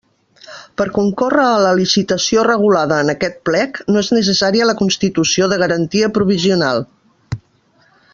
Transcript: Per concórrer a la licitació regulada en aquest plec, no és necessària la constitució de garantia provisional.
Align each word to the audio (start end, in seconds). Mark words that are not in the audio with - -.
Per 0.81 0.85
concórrer 0.93 1.43
a 1.49 1.59
la 1.63 1.73
licitació 1.79 2.45
regulada 2.47 2.97
en 3.05 3.13
aquest 3.13 3.37
plec, 3.49 3.77
no 3.93 4.01
és 4.07 4.11
necessària 4.19 4.69
la 4.71 4.75
constitució 4.83 5.51
de 5.53 5.61
garantia 5.65 6.11
provisional. 6.17 6.83